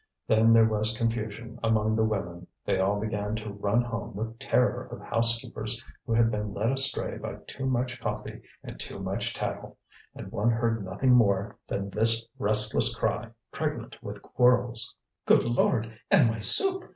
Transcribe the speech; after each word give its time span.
Then 0.25 0.51
there 0.51 0.65
was 0.67 0.97
confusion 0.97 1.59
among 1.61 1.95
the 1.95 2.03
women: 2.03 2.47
they 2.65 2.79
all 2.79 2.99
began 2.99 3.35
to 3.35 3.51
run 3.53 3.83
home 3.83 4.15
with 4.15 4.29
the 4.31 4.43
terror 4.43 4.87
of 4.89 4.99
housekeepers 4.99 5.79
who 6.07 6.13
had 6.15 6.31
been 6.31 6.55
led 6.55 6.71
astray 6.71 7.19
by 7.19 7.35
too 7.45 7.67
much 7.67 7.99
coffee 7.99 8.41
and 8.63 8.79
too 8.79 8.97
much 8.97 9.31
tattle, 9.31 9.77
and 10.15 10.31
one 10.31 10.49
heard 10.49 10.83
nothing 10.83 11.11
more 11.13 11.55
than 11.67 11.91
this 11.91 12.27
restless 12.39 12.95
cry, 12.95 13.29
pregnant 13.51 13.95
with 14.01 14.23
quarrels: 14.23 14.95
"Good 15.27 15.43
Lord, 15.45 15.93
and 16.09 16.27
my 16.31 16.39
soup! 16.39 16.81